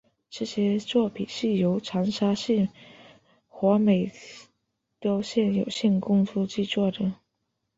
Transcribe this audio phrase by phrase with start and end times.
[0.31, 2.69] 这些作品是由长沙市
[3.47, 4.11] 华美
[4.99, 7.13] 雕塑有限公司制作的。